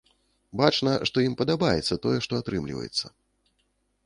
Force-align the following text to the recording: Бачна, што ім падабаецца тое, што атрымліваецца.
Бачна, 0.61 0.93
што 1.09 1.23
ім 1.27 1.35
падабаецца 1.41 2.01
тое, 2.07 2.15
што 2.27 2.33
атрымліваецца. 2.45 3.05